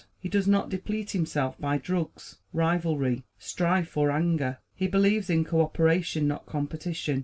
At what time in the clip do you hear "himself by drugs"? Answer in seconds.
1.11-2.39